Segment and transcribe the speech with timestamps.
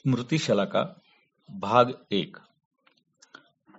[0.00, 0.84] स्मृतिशलाका
[1.48, 2.36] भाग एक.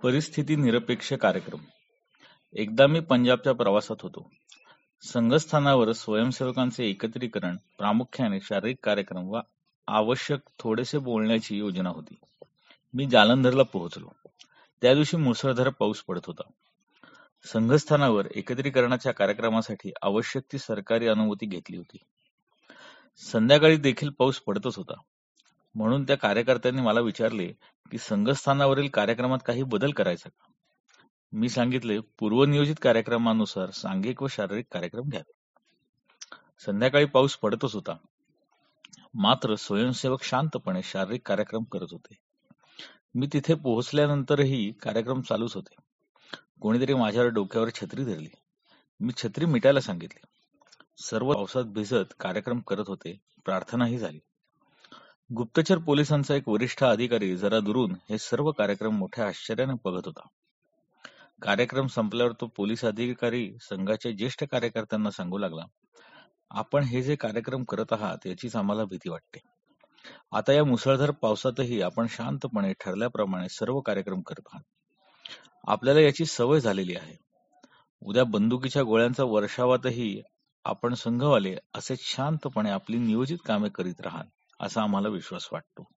[0.02, 1.60] परिस्थिती निरपेक्ष कार्यक्रम.
[2.52, 4.30] एकदा मी पंजाबच्या प्रवासात होतो.
[5.02, 9.40] संघस्थानावर स्वयंसेवकांचे एकत्रीकरण प्रामुख्याने शारीरिक कार्यक्रम व
[9.86, 12.14] आवश्यक थोडेसे बोलण्याची योजना होती.
[12.94, 14.08] मी जालंधरला पोहोचलो.
[14.82, 16.42] त्या दिवशी मुसळधार पाऊस पडत होता.
[17.52, 21.96] संघस्थानावर एकत्रीकरणाच्या कार्यक्रमासाठी आवश्यक ती सरकारी अनुमती घेतली होती.
[23.16, 24.94] संध्याकाळी देखील पाऊस पडतच होता.
[25.74, 27.52] म्हणून त्या कार्यकर्त्यांनी मला विचारले
[27.90, 30.52] की संघस्थानावरील कार्यक्रमात काही बदल करायचा का?
[31.32, 35.32] मी सांगितले पूर्वनियोजित कार्यक्रमानुसार सांघिक व शारीरिक कार्यक्रम घ्यावे.
[36.66, 37.96] संध्याकाळी पाऊस पडतच होता.
[39.14, 42.14] मात्र स्वयंसेवक शांतपणे शारीरिक कार्यक्रम करत होते.
[43.14, 45.74] मी तिथे पोहोचल्यानंतरही कार्यक्रम चालूच होते.
[46.60, 48.30] कोणीतरी माझ्यावर डोक्यावर छत्री धरली.
[49.00, 50.26] मी छत्री मिटायला सांगितली.
[51.04, 53.18] सर्व पावसात भिजत कार्यक्रम करत होते.
[53.44, 54.18] प्रार्थनाही झाली.
[55.30, 60.26] गुप्तचर पोलिसांचा एक वरिष्ठ अधिकारी जरा दुरून हे सर्व कार्यक्रम मोठ्या आश्चर्याने बघत होता.
[61.42, 65.64] कार्यक्रम संपल्यावर तो पोलीस अधिकारी संघाच्या ज्येष्ठ कार्यकर्त्यांना सांगू लागला
[66.50, 69.38] आपण हे जे कार्यक्रम करत आहात याचीच आम्हाला भीती वाटते.
[70.32, 74.62] आता या मुसळधार पावसातही आपण शांतपणे ठरल्याप्रमाणे सर्व कार्यक्रम करत आहात.
[75.66, 77.16] आपल्याला याची सवय झालेली आहे.
[78.02, 80.22] उद्या बंदुकीच्या गोळ्यांचा वर्षावातही
[80.64, 84.26] आपण संघवाले असे शांतपणे आपली नियोजित कामे करीत राहाल.
[84.62, 85.88] असा आम्हाला विश्वास वाटतो.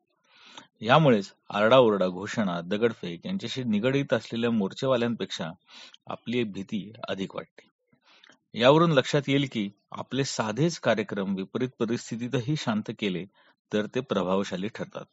[0.82, 5.50] यामुळेच आरडाओरडा घोषणा दगडफेक यांच्याशी निगडीत असलेल्या मोर्चेवाल्यांपेक्षा
[6.08, 7.70] आपली भीती अधिक वाटते.
[8.60, 13.26] यावरून लक्षात येईल की आपले साधेच कार्यक्रम विपरीत परिस्थितीतही शांत केले
[13.74, 15.06] तर ते प्रभावशाली ठरतात.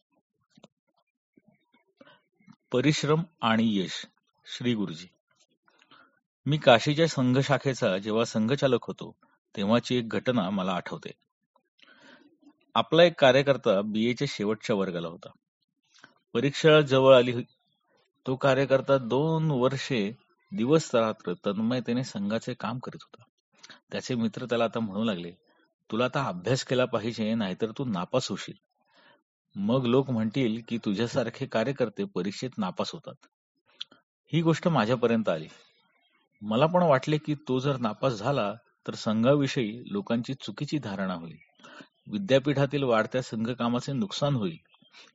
[2.72, 4.06] परिश्रम आणि यश.
[4.46, 5.06] श्री गुरुजी.
[6.46, 9.16] मी काशीच्या संघ शाखेचा जेव्हा संघचालक होतो
[9.56, 11.10] तेव्हाची एक घटना मला आठवते.
[12.74, 15.28] आपला एक कार्यकर्ता बीएच्या शेवटच्या वर्गाला होता.
[16.34, 17.32] परीक्षा जवळ आली
[18.26, 20.12] तो कार्यकर्ता दोन वर्षे
[20.52, 23.22] दिवस रात्र तन्मयतेने संघाचे काम करीत होता.
[23.92, 25.32] त्याचे मित्र त्याला आता म्हणू लागले
[25.90, 28.54] तुला आता अभ्यास केला पाहिजे नाहीतर तू नापास होशील.
[29.56, 33.26] मग लोक म्हणतील की तुझ्यासारखे कार्यकर्ते परीक्षेत नापास होतात.
[34.32, 35.48] ही गोष्ट माझ्यापर्यंत आली.
[36.42, 38.54] मला पण वाटले की तो जर नापास झाला
[38.86, 41.36] तर संघाविषयी लोकांची चुकीची धारणा होईल.
[42.12, 44.56] विद्यापीठातील वाढत्या संघकामाचे नुकसान होईल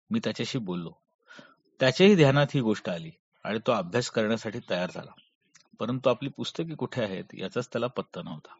[0.09, 0.91] मी त्याच्याशी बोललो.
[1.79, 3.11] त्याच्याही ध्यानात ही गोष्ट आली
[3.43, 5.11] आणि तो अभ्यास करण्यासाठी तयार झाला.
[5.79, 8.53] परंतु आपली पुस्तके कुठे आहेत याचाच त्याला पत्ता नव्हता.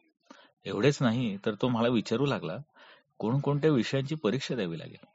[0.64, 2.56] एवढेच नाही तर तो मला विचारू लागला
[3.18, 5.06] कोणकोणत्या विषयांची परीक्षा द्यावी लागेल?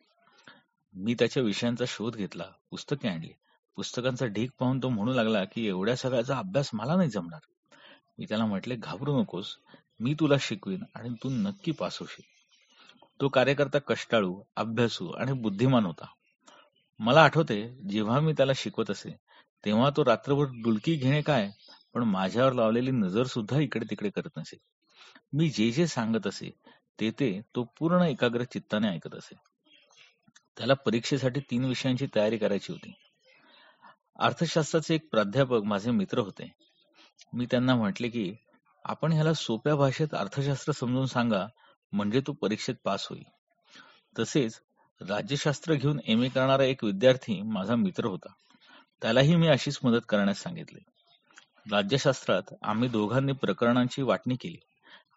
[0.94, 3.32] मी त्याच्या विषयांचा शोध घेतला पुस्तके आणली.
[3.76, 7.40] पुस्तकांचा ढीक पाहून तो म्हणू लागला की एवढ्या सगळ्याचा अभ्यास मला नाही जमणार.
[8.18, 9.58] मी त्याला म्हटले घाबरू नकोस.
[10.00, 12.33] मी तुला शिकवीन आणि तू नक्की पास होशील.
[13.24, 16.06] तो कार्यकर्ता कष्टाळू अभ्यासू आणि बुद्धिमान होता.
[17.00, 19.10] मला आठवते जेव्हा मी त्याला शिकवत असे
[19.66, 21.50] तेव्हा तो रात्रभर डुलकी घेणे काय
[21.94, 24.58] पण माझ्यावर लावलेली नजर सुद्धा इकडे तिकडे करत नसे.
[25.34, 26.52] मी जे जे सांगत असे
[27.00, 29.36] ते ते तो पूर्ण एकाग्र चित्ताने ऐकत असे.
[30.58, 32.94] त्याला परीक्षेसाठी तीन विषयांची तयारी करायची होती.
[34.20, 36.52] अर्थशास्त्राचे एक प्राध्यापक माझे मित्र होते.
[37.34, 38.34] मी त्यांना म्हटले की
[38.86, 41.48] आपण ह्याला सोप्या भाषेत अर्थशास्त्र समजून सांगा
[41.94, 43.24] म्हणजे तो परीक्षेत पास होईल.
[44.20, 44.60] तसेच
[45.02, 48.34] राज्यशास्त्र घेऊन एम ए करणारा एक विद्यार्थी माझा मित्र होता.
[49.02, 50.80] त्यालाही मी अशीच मदत करण्यास सांगितले.
[51.72, 54.58] राज्यशास्त्रात आम्ही दोघांनी प्रकरणांची वाटणी केली.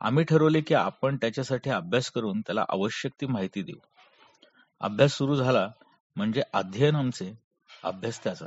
[0.00, 3.78] आम्ही ठरवले की आपण त्याच्यासाठी अभ्यास करून त्याला आवश्यक ती माहिती देऊ.
[4.80, 5.68] अभ्यास सुरू झाला
[6.16, 7.32] म्हणजे अध्ययन आमचे
[7.84, 8.46] अभ्यास त्याचा.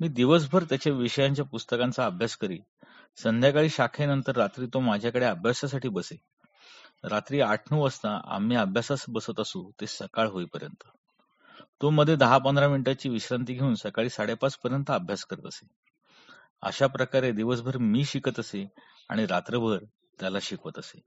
[0.00, 2.58] मी दिवसभर त्याच्या विषयांच्या पुस्तकांचा अभ्यास करी
[3.16, 6.16] संध्याकाळी शाखेनंतर रात्री तो माझ्याकडे अभ्यासासाठी बसे.
[7.04, 10.84] रात्री आठ नऊ वाजता आम्ही अभ्यासास बसत असू ते सकाळ होईपर्यंत.
[11.82, 15.66] तो मध्ये दहा पंधरा मिनिटाची विश्रांती घेऊन सकाळी साडेपाच पर्यंत अभ्यास करत असे.
[16.62, 18.68] अशा प्रकारे दिवसभर मी शिकत असे
[19.08, 19.78] आणि रात्रभर
[20.20, 21.00] त्याला शिकवत असे.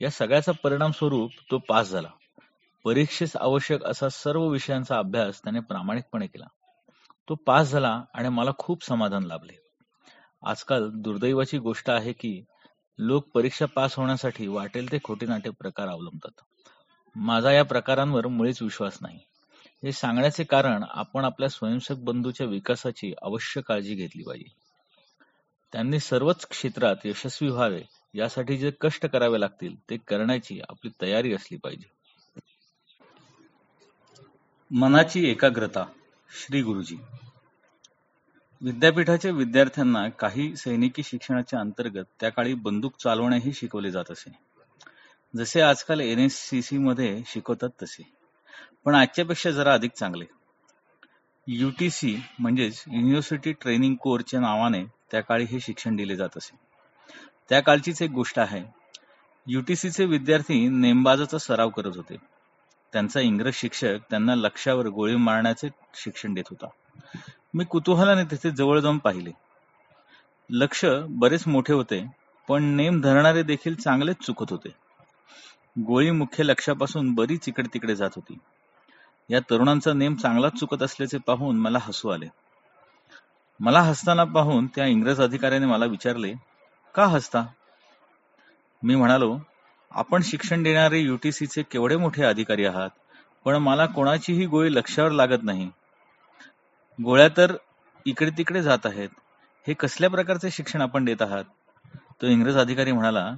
[0.00, 2.10] या सगळ्याचा परिणाम स्वरूप तो पास झाला.
[2.84, 6.46] परीक्षेस आवश्यक असा सर्व विषयांचा अभ्यास त्याने प्रामाणिकपणे केला.
[7.28, 9.52] तो पास झाला आणि मला खूप समाधान लाभले.
[10.42, 12.44] आजकाल दुर्दैवाची गोष्ट आहे की
[12.98, 16.42] लोक परीक्षा पास होण्यासाठी वाटेल ते खोटे नाटे प्रकार अवलंबतात.
[17.16, 19.18] माझा या प्रकारांवर मुळीच विश्वास नाही.
[19.82, 24.54] हे सांगण्याचे कारण आपण आपल्या स्वयंसेवक बंधूच्या विकासाची अवश्य काळजी घेतली पाहिजे.
[25.72, 27.82] त्यांनी सर्वच क्षेत्रात यशस्वी व्हावे
[28.14, 31.90] यासाठी जे कष्ट करावे लागतील ते करण्याची आपली तयारी असली पाहिजे.
[34.70, 35.84] मनाची एकाग्रता
[36.30, 36.96] श्री गुरुजी.
[38.60, 44.32] विद्यापीठाच्या विद्यार्थ्यांना काही सैनिकी शिक्षणाच्या अंतर्गत त्या काळी बंदूक चालवणेही शिकवले जात असे.
[45.36, 48.02] जसे आजकाल एन एस सी सी मध्ये शिकवतात तसे.
[48.84, 50.24] पण आजच्यापेक्षा जरा अधिक चांगले.
[51.46, 56.56] युटीसी म्हणजेच युनिव्हर्सिटी ट्रेनिंग कोरच्या नावाने त्या काळी हे शिक्षण दिले जात असे.
[57.48, 58.62] त्या काळचीच एक गोष्ट आहे.
[59.46, 62.16] युटीसीचे विद्यार्थी नेमबाजाचा सराव करत होते.
[62.92, 66.66] त्यांचा इंग्रज शिक्षक त्यांना लक्षावर गोळी मारण्याचे शिक्षण देत होता.
[67.54, 69.30] मी कुतूहलाने तिथे जवळ जाऊन पाहिले.
[70.50, 72.06] लक्ष बरेच मोठे होते
[72.48, 74.68] पण नेम धरणारे देखील चांगलेच चुकत होते.
[75.82, 78.38] गोळी मुख्य लक्षापासून बरीच इकडे तिकडे जात होती.
[79.30, 82.26] या तरुणांचा नेम चांगलाच चुकत असल्याचे पाहून मला हसू आले.
[83.60, 86.32] मला हसताना पाहून त्या इंग्रज अधिकाऱ्याने मला विचारले
[86.94, 87.46] का हसता?
[88.82, 89.38] मी म्हणालो
[89.90, 92.90] आपण शिक्षण देणारे युटीसीचे केवढे मोठे अधिकारी आहात
[93.44, 95.70] पण मला कोणाचीही गोळी लक्षावर लागत नाही.
[97.02, 97.56] गोळ्या तर
[98.06, 99.08] इकडे तिकडे जात आहेत.
[99.66, 101.44] हे कसल्या प्रकारचे शिक्षण आपण देत आहात?
[102.22, 103.34] तो इंग्रज अधिकारी म्हणाला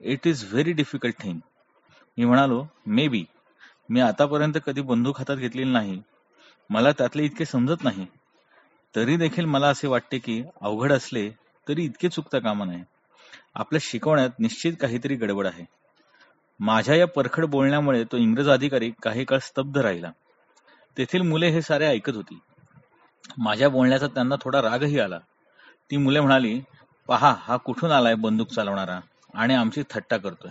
[0.00, 1.38] it is very difficult thing
[2.18, 3.24] मी म्हणालो मे बी
[3.88, 6.02] मी आतापर्यंत कधी बंदूक हातात घेतलेली नाही.
[6.70, 8.06] मला त्यातले इतके समजत नाही.
[8.96, 11.30] तरी देखील मला असे वाटते की अवघड असले
[11.68, 12.82] तरी इतके चुकता कामा नये.
[13.54, 15.64] आपल्या शिकवण्यात निश्चित काहीतरी गडबड आहे.
[16.60, 20.10] माझ्या या परखड बोलण्यामुळे तो इंग्रज अधिकारी काही काळ स्तब्ध राहिला.
[20.98, 22.38] तेथील मुले हे सारे ऐकत होती.
[23.38, 25.18] माझ्या बोलण्याचा त्यांना थोडा रागही आला.
[25.90, 26.60] ती मुले म्हणाली
[27.08, 29.00] पहा हा कुठून आलाय बंदूक चालवणारा?
[29.34, 30.50] आणि आमची थट्टा करतोय.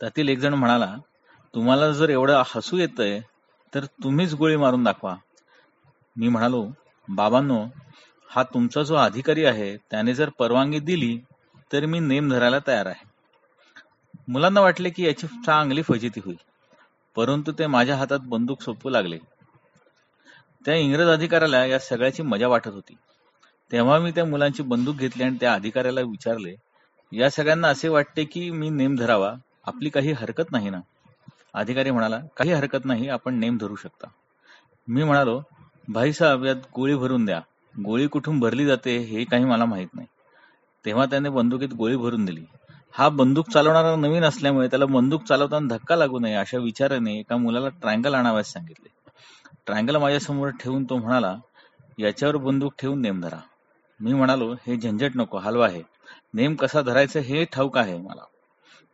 [0.00, 0.94] त्यातील एक जण म्हणाला
[1.54, 3.20] तुम्हाला जर एवढं हसू येतंय
[3.74, 5.14] तर तुम्हीच गोळी मारून दाखवा.
[6.16, 6.66] मी म्हणालो
[7.08, 7.64] बाबांनो
[8.30, 11.18] हा तुमचा जो अधिकारी आहे त्याने जर परवानगी दिली
[11.72, 13.06] तर मी नेम धरायला तयार आहे.
[14.28, 16.36] मुलांना वाटले की याची चांगली फजिती होईल
[17.16, 19.18] परंतु ते माझ्या हातात बंदूक सोपवू लागले.
[20.66, 22.96] त्या इंग्रज अधिकाऱ्याला या सगळ्याची मजा वाटत होती.
[23.72, 26.54] तेव्हा मी त्या मुलांची बंदूक घेतली आणि त्या अधिकाऱ्याला विचारले
[27.12, 29.34] या सगळ्यांना असे वाटते की मी नेम धरावा?
[29.66, 30.80] आपली काही हरकत नाही ना?
[31.54, 34.06] अधिकारी म्हणाला काही हरकत नाही आपण नेम धरू शकता.
[34.88, 35.42] मी म्हणालो
[35.88, 37.40] भाईसाहेब यात गोळी भरून द्या.
[37.74, 40.06] गोळी कुठून भरली जाते हे काही मला माहीत नाही.
[40.86, 42.44] तेव्हा त्याने बंदुकीत गोळी भरून दिली.
[42.92, 47.68] हा बंदूक चालवणारा नवीन असल्यामुळे त्याला बंदूक चालवताना धक्का लागू नये अशा विचाराने एका मुलाला
[47.68, 48.93] ट्रायंगल आणाव्यास सांगितले.
[49.66, 51.36] ट्रायंगल माझ्यासमोर ठेवून तो म्हणाला
[51.98, 53.40] याच्यावर बंदूक ठेवून नेम धरा.
[54.00, 55.82] मी म्हणालो हे झंझट नको हलवा आहे.
[56.34, 58.24] नेम कसा धरायचा हे ठाऊक आहे मला.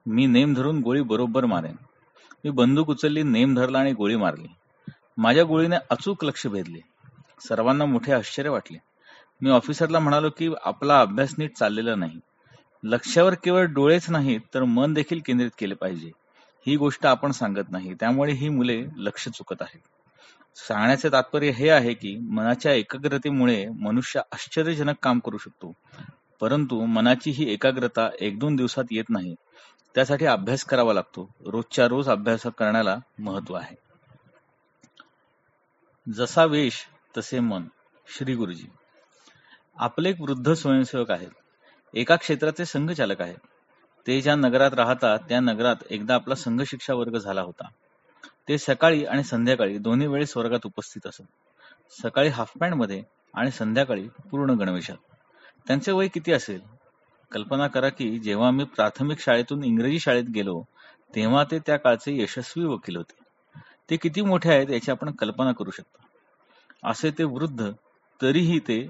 [0.06, 1.76] मी नेम धरून गोळी बरोबर मारेन.
[2.44, 4.46] मी बंदूक उचलली नेम धरला आणि गोळी मारली.
[5.18, 6.78] माझ्या गोळीने अचूक लक्ष भेदले.
[7.48, 8.78] सर्वांना मोठे आश्चर्य वाटले.
[9.40, 12.20] मी ऑफिसरला म्हणालो की आपला अभ्यास नीट चाललेला नाही.
[12.82, 16.10] लक्ष्यावर केवळ डोळेच नाहीत तर मन देखील केंद्रित केले पाहिजे.
[16.66, 17.94] ही गोष्ट आपण सांगत नाही.
[17.94, 19.80] त्यामुळे ही मुले लक्ष चुकत आहेत.
[20.54, 25.72] सांगण्याचे तात्पर्य हे आहे की मनाच्या एकाग्रतेमुळे मनुष्य आश्चर्यजनक काम करू शकतो.
[26.40, 29.34] परंतु मनाची ही एकाग्रता एक दोन दिवसात येत नाही.
[29.94, 31.30] त्यासाठी अभ्यास करावा लागतो.
[31.46, 33.76] रोजच्या रोज अभ्यास करण्याला महत्त्व आहे.
[36.12, 36.86] जसा वेश
[37.16, 37.62] तसे मन.
[38.18, 38.66] श्री गुरुजी.
[39.76, 41.30] आपले एक वृद्ध स्वयंसेवक आहेत.
[41.94, 43.36] एका क्षेत्राचे संघचालक आहेत.
[44.06, 47.68] ते ज्या नगरात राहतात त्या नगरात एकदा आपला संघ शिक्षा वर्ग झाला होता.
[48.48, 51.22] ते सकाळी आणि संध्याकाळी दोन्ही वेळेस वर्गात उपस्थित असत.
[52.02, 53.02] सकाळी हाफ पॅन्टमध्ये
[53.34, 54.96] आणि संध्याकाळी पूर्ण गणवेशात.
[55.66, 56.60] त्यांचे वय किती असेल?
[57.32, 60.62] कल्पना करा की जेव्हा मी प्राथमिक शाळेतून इंग्रजी शाळेत गेलो
[61.14, 63.14] तेव्हा ते त्या काळचे यशस्वी वकील होते.
[63.90, 66.06] ते किती मोठे आहेत याची आपण कल्पना करू शकता.
[66.90, 67.70] असे ते वृद्ध
[68.22, 68.88] तरीही ते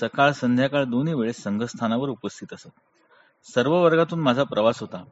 [0.00, 2.68] सकाळ संध्याकाळ दोन्ही वेळेस संघस्थानावर उपस्थित असत.
[3.54, 5.04] सर्व वर्गातून माझा प्रवास होता.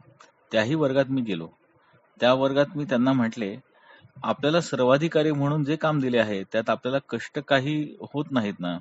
[0.52, 1.48] त्याही वर्गात मी गेलो.
[2.20, 3.56] त्या वर्गात मी त्यांना म्हटले
[4.22, 8.78] आपल्याला सर्वाधिकारी म्हणून जे काम दिले आहे त्यात आपल्याला कष्ट काही होत नाहीत ना.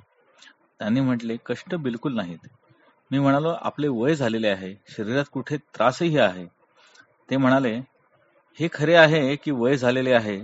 [0.78, 2.38] त्यांनी म्हटले कष्ट बिलकुल नाहीत.
[3.10, 6.46] मी म्हणालो आपले वय झालेले आहे शरीरात कुठे त्रासही आहे.
[7.30, 7.74] ते म्हणाले
[8.60, 10.40] हे खरे आहे की वय झालेले आहे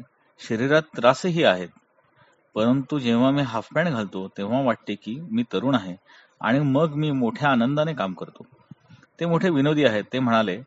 [0.49, 1.69] शरीरात त्रासही आहेत.
[2.55, 5.97] परंतु जेव्हा मी हाफ पॅन्ट घालतो तेव्हा वाटते की मी तरुण आहे
[6.41, 8.47] आणि मग मी मोठ्या आनंदाने काम करतो.
[9.21, 10.05] ते मोठे विनोदी आहेत.
[10.13, 10.61] ते म्हणाले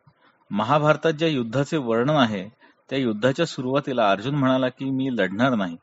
[0.52, 2.57] महाभारतात ज्या युद्धाचे वर्णन आहे
[2.90, 5.76] त्या युद्धाच्या सुरुवातीला अर्जुन म्हणाला की मी लढणार नाही.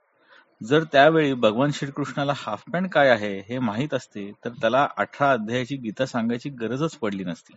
[0.60, 5.76] जर त्यावेळी भगवान श्रीकृष्णाला हाफ पॅन्ट काय आहे हे माहीत असते तर त्याला अठरा अध्यायाची
[5.76, 7.54] गीता सांगायची गरजच पडली नसती.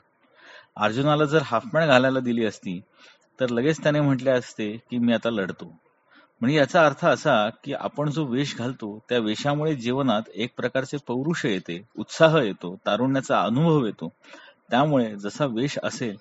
[0.77, 2.79] अर्जुनाला जर हाफ पॅन्ट घालायला दिली असती
[3.39, 5.65] तर लगेच त्याने म्हटले असते की मी आता लढतो.
[6.41, 11.45] म्हणजे याचा अर्थ असा की आपण जो वेश घालतो त्या वेशामुळे जीवनात एक प्रकारचे पौरुष
[11.45, 14.09] येते उत्साह येतो तारुण्याचा अनुभव येतो.
[14.69, 16.15] त्यामुळे जसा वेश असेल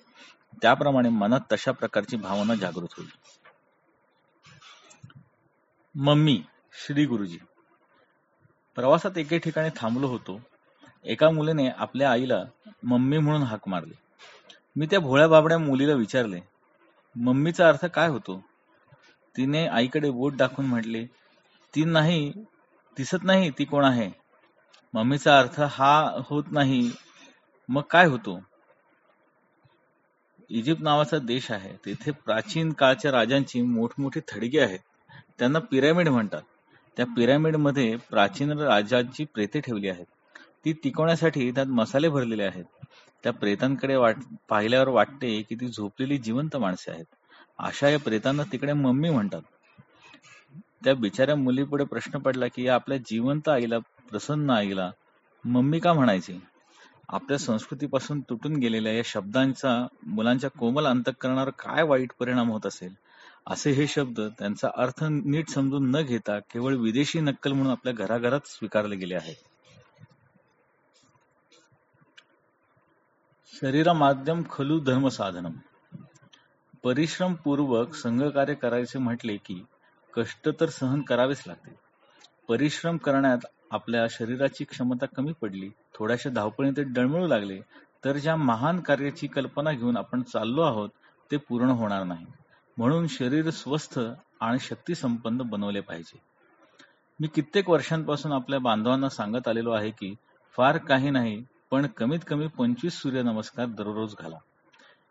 [0.61, 3.09] त्याप्रमाणे मनात तशा प्रकारची भावना जागृत होईल.
[5.95, 7.37] मम्मी श्री गुरुजी.
[8.75, 10.41] प्रवासात एके ठिकाणी थांबलो होतो.
[11.03, 12.43] एका मुलीने आपल्या आईला
[12.83, 13.93] मम्मी म्हणून हाक मारली.
[14.75, 16.39] मी त्या भोळ्या बाबड्या मुलीला विचारले
[17.15, 18.41] मम्मीचा अर्थ काय होतो?
[19.37, 21.05] तिने आईकडे बोट दाखवून म्हटले
[21.75, 22.33] ती नाही
[22.97, 24.11] दिसत नाही ती कोण आहे.
[24.93, 26.91] मम्मीचा अर्थ हा होत नाही.
[27.69, 28.39] मग काय होतो?
[30.49, 31.73] इजिप्त नावाचा देश आहे.
[31.85, 34.79] तेथे प्राचीन काळच्या राजांची मोठमोठी थडगे आहेत.
[35.39, 36.41] त्यांना पिरॅमिड म्हणतात.
[36.97, 40.05] त्या पिरॅमिडमध्ये प्राचीन राजांची प्रेते ठेवली आहेत.
[40.65, 42.63] ती टिकवण्यासाठी त्यात मसाले भरलेले आहेत.
[43.23, 44.15] त्या प्रेतांकडे वाट
[44.49, 47.05] पाहिल्यावर वाटते की ती झोपलेली जिवंत माणसे आहेत.
[47.59, 49.41] अशा या प्रेतांना तिकडे मम्मी म्हणतात.
[50.83, 53.77] त्या बिचाऱ्या मुलीपुढे प्रश्न पडला की या आपल्या जिवंत आईला
[54.09, 54.91] प्रसन्न आईला
[55.45, 56.39] मम्मी का म्हणायची?
[57.09, 62.93] आपल्या संस्कृतीपासून तुटून गेलेल्या या शब्दांचा मुलांच्या कोमल अंतकरणावर काय वाईट परिणाम होत असेल?
[63.47, 68.47] असे हे शब्द त्यांचा अर्थ नीट समजून न घेता केवळ विदेशी नक्कल म्हणून आपल्या घराघरात
[68.47, 69.35] स्वीकारले गेले आहेत.
[73.53, 75.53] शरीरामाध्यम खलू धर्म साधनम
[76.83, 79.65] परिश्रम पूर्वक संघकार्य करायचे म्हटले की
[80.13, 81.75] कष्ट तर सहन करावेच लागते.
[82.47, 87.59] परिश्रम करण्यात आपल्या शरीराची क्षमता कमी पडली थोड्याशा धावपळीने ते डळमळू लागले
[88.05, 90.89] तर ज्या महान कार्याची कल्पना घेऊन आपण चाललो आहोत
[91.31, 92.25] ते पूर्ण होणार नाही.
[92.77, 93.99] म्हणून शरीर स्वस्थ
[94.41, 96.19] आणि शक्ती संपन्न बनवले पाहिजे.
[97.19, 100.15] मी कित्येक वर्षांपासून आपल्या बांधवांना सांगत आलेलो आहे की
[100.57, 104.37] फार काही नाही पण कमीत कमी पंचवीस सूर्यनमस्कार दररोज घाला.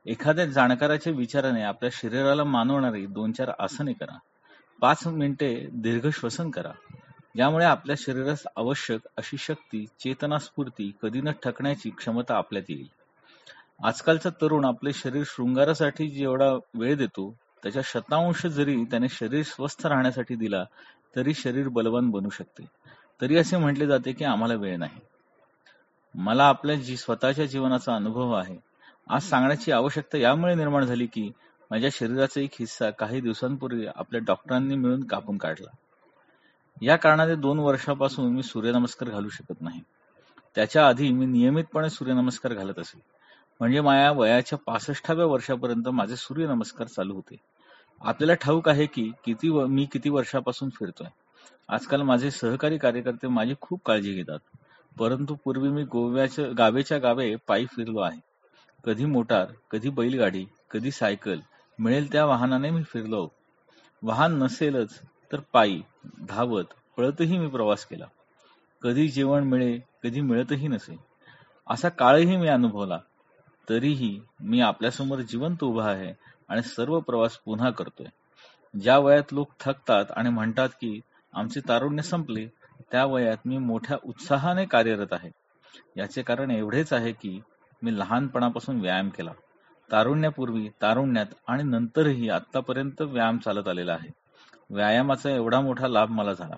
[0.07, 4.19] एखाद्या जाणकाराच्या विचाराने आपल्या शरीराला मानवणारी दोन चार आसने करा.
[4.81, 6.71] पाच मिनिटे दीर्घ श्वसन करा.
[7.37, 12.87] ज्यामुळे आपल्या शरीरास आवश्यक अशी शक्ती चेतना स्फूर्ती कधी न ठकण्याची क्षमता आपल्यात येईल.
[13.85, 20.35] आजकालचा तरुण आपले शरीर शृंगारासाठी जेवढा वेळ देतो त्याच्या शतांश जरी त्याने शरीर स्वस्थ राहण्यासाठी
[20.35, 20.65] दिला
[21.17, 22.65] तरी शरीर बलवान बनू शकते.
[23.21, 25.01] तरी असे म्हटले जाते की आम्हाला वेळ नाही.
[26.15, 28.57] मला आपल्या जी स्वतःच्या जीवनाचा अनुभव आहे
[29.11, 31.33] आज सांगण्याची आवश्यकता यामुळे निर्माण झाली की
[31.71, 35.77] माझ्या शरीराचा एक हिस्सा काही दिवसांपूर्वी आपल्या डॉक्टरांनी मिळून कापून काढला.
[36.83, 39.81] या कारणाने दोन वर्षापासून मी सूर्यनमस्कार घालू शकत नाही.
[40.55, 43.01] त्याच्या आधी मी नियमितपणे सूर्यनमस्कार घालत असे.
[43.61, 47.37] म्हणजे माझ्या वयाच्या पासष्टाव्या वर्षापर्यंत माझे सूर्यनमस्कार चालू होते.
[48.01, 51.09] आपल्याला ठाऊक आहे की किती मी किती वर्षापासून फिरतोय.
[51.69, 54.39] आजकाल माझे सहकारी कार्यकर्ते माझी खूप काळजी घेतात.
[54.99, 58.21] परंतु पूर्वी मी गोव्याच्या गावेच्या गावे पायी फिरलो आहे.
[58.85, 61.41] कधी मोटार कधी बैलगाडी कधी सायकल
[61.79, 63.29] मिळेल त्या वाहनाने मी फिरलो.
[64.03, 65.01] वाहन नसेलच
[65.33, 65.83] तर पायी.
[66.29, 66.65] धावत
[66.97, 68.07] पळतही मी प्रवास केला.
[68.83, 70.97] कधी जेवण मिळे कधी मिळतही नसे.
[71.71, 72.99] असा काळही मी अनुभवला
[73.69, 76.13] तरीही मी आपल्यासमोर जिवंत उभा आहे
[76.49, 78.07] आणि सर्व प्रवास पुन्हा करतोय.
[78.81, 81.01] ज्या वयात लोक थकतात आणि म्हणतात की
[81.35, 82.47] आमचे तारुण्य संपले
[82.93, 85.31] त्या वयात मी मोठ्या उत्साहाने कार्यरत आहे.
[85.97, 87.41] याचे कारण एवढेच आहे की
[87.83, 89.33] मी लहानपणापासून व्यायाम केला.
[89.93, 94.26] तारुण्यापूर्वी तारुण्यात आणि नंतरही आतापर्यंत व्यायाम चालत आलेला आहे.
[94.71, 96.57] व्यायामाचा एवढा मोठा लाभ मला झाला.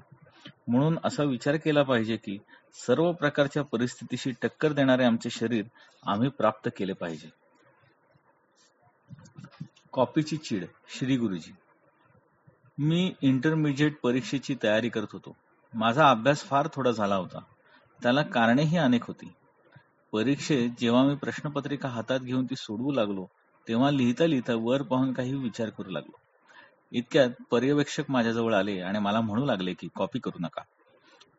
[0.69, 2.39] म्हणून असा विचार केला पाहिजे की
[2.75, 5.65] सर्व प्रकारच्या परिस्थितीशी टक्कर देणारे आमचे शरीर
[6.07, 7.29] आम्ही प्राप्त केले पाहिजे.
[9.93, 11.53] कॉपीची चीड श्री गुरुजी.
[12.79, 15.37] मी इंटरमिजिएट परीक्षेची तयारी करत होतो.
[15.75, 17.39] माझा अभ्यास फार थोडा झाला होता.
[18.03, 19.33] त्याला कारणेही अनेक होती.
[20.13, 23.27] परीक्षेत जेव्हा मी प्रश्नपत्रिका हातात घेऊन ती सोडवू लागलो
[23.69, 26.19] तेव्हा लिहिता लिहिता वर पाहून काही विचार करू लागलो.
[26.93, 30.63] इतक्यात पर्यवेक्षक माझ्याजवळ आले आणि मला म्हणू लागले की कॉपी करू नका.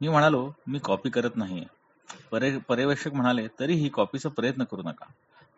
[0.01, 2.59] मी म्हणालो मी कॉपी करत नाहीये.
[2.67, 5.05] पर्यवेक्षक म्हणाले तरीही कॉपीचा प्रयत्न करू नका.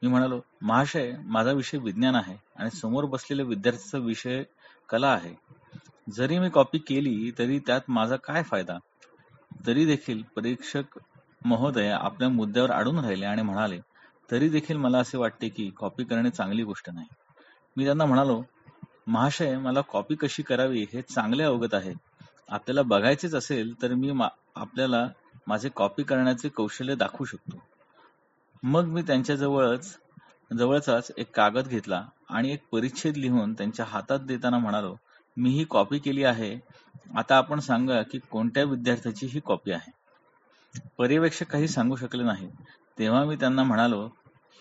[0.01, 4.43] मी म्हणालो महाशय माझा विषय विज्ञान आहे आणि समोर बसलेल्या विद्यार्थ्याचा विषय
[4.89, 5.33] कला आहे.
[6.11, 8.77] जरी मी कॉपी केली तरी त्यात माझा काय फायदा?
[9.67, 10.99] तरी देखील परीक्षक
[11.45, 13.79] महोदय आपल्या मुद्द्यावर अडून राहिले आणि म्हणाले
[14.31, 17.07] तरी देखील मला असे वाटते की कॉपी करणे चांगली गोष्ट नाही.
[17.77, 18.41] मी त्यांना म्हणालो
[19.07, 21.93] महाशय मला कॉपी कशी करावी हे चांगले अवगत आहे.
[22.49, 24.11] आपल्याला बघायचेच असेल तर मी
[24.55, 25.07] आपल्याला
[25.47, 27.57] माझे कॉपी करण्याचे कौशल्य दाखवू शकतो.
[28.63, 29.97] मग मी त्यांच्या जवळच
[30.57, 34.95] जवळचाच एक कागद घेतला आणि एक परिच्छेद लिहून त्यांच्या हातात देताना म्हणालो
[35.37, 36.59] मी ही कॉपी केली आहे.
[37.17, 39.91] आता आपण सांगा की कोणत्या विद्यार्थ्याची ही कॉपी आहे?
[40.97, 42.49] पर्यवेक्षक काही सांगू शकले नाही.
[42.99, 44.09] तेव्हा मी त्यांना म्हणालो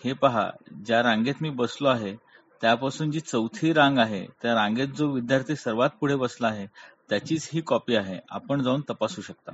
[0.05, 0.49] हे पहा
[0.85, 2.15] ज्या रांगेत मी बसलो आहे
[2.61, 6.65] त्यापासून जी चौथी रांग आहे त्या रांगेत जो विद्यार्थी सर्वात पुढे बसला आहे
[7.09, 8.19] त्याचीच ही कॉपी आहे.
[8.29, 9.51] आपण जाऊन तपासू शकता.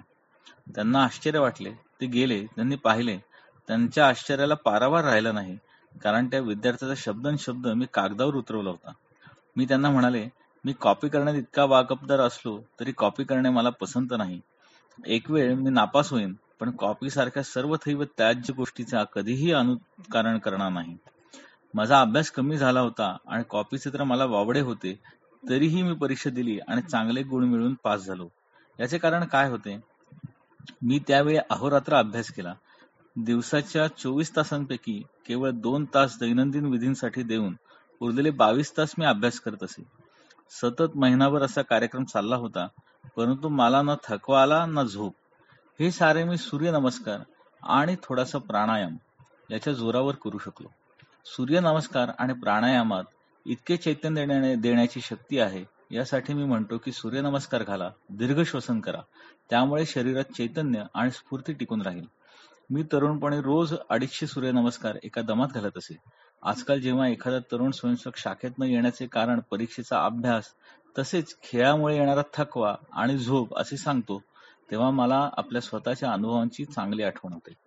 [0.76, 1.72] त्यांना आश्चर्य वाटले.
[1.72, 3.18] ते गेले त्यांनी पाहिले.
[3.68, 5.58] त्यांच्या आश्चर्याला पारावार राहिला नाही.
[6.04, 8.92] कारण त्या विद्यार्थ्याचा शब्द शब्द मी कागदावर उतरवला होता.
[9.56, 10.28] मी त्यांना म्हणाले
[10.66, 14.40] मी कॉपी करण्यात इतका वाकबदार असलो तरी कॉपी करणे मला पसंत नाही.
[15.06, 20.72] एक वेळ मी नापास होईन पण कॉपी सारख्या सर्व थैव त्याज्य गोष्टीचा कधीही अनुकरण करणार
[20.72, 20.98] नाही.
[21.78, 24.94] माझा अभ्यास कमी झाला होता आणि कॉपीचे तर मला वावडे होते
[25.44, 28.28] तरीही मी परीक्षा दिली आणि चांगले गुण मिळवून पास झालो.
[28.80, 29.78] याचे कारण काय होते?
[30.82, 32.54] मी त्यावेळी अहोरात्र अभ्यास केला.
[33.16, 37.56] दिवसाच्या चोवीस तासांपैकी केवळ दोन तास दैनंदिन विधींसाठी देऊन
[38.00, 39.84] उरलेले बावीस तास मी अभ्यास करत असे.
[40.52, 42.68] सतत महिनाभर असा कार्यक्रम चालला होता
[43.18, 45.14] परंतु मला ना थकवा आला ना झोप.
[45.80, 47.20] हे सारे मी सूर्यनमस्कार
[47.64, 48.98] आणि थोडासा प्राणायाम
[49.50, 50.68] याच्या जोरावर करू शकलो.
[51.28, 53.04] सूर्यनमस्कार आणि प्राणायामात
[53.46, 59.02] इतके चैतन्य देण्याची शक्ती आहे यासाठी मी म्हणतो की सूर्यनमस्कार घाला दीर्घ श्वसन करा.
[59.50, 62.06] त्यामुळे शरीरात चैतन्य आणि स्फूर्ती टिकून राहील.
[62.70, 65.96] मी तरुणपणे रोज अडीचशे सूर्यनमस्कार एका दमात घालत असे.
[66.44, 70.54] आजकाल जेव्हा एखादा तरुण स्वयंसेवक शाखेत न येण्याचे कारण परीक्षेचा अभ्यास
[71.00, 74.22] तसेच खेळामुळे येणारा थकवा आणि झोप असे सांगतो
[74.72, 77.67] तेव्हा मला आपल्या स्वतःच्या अनुभवांची चांगली आठवण होते.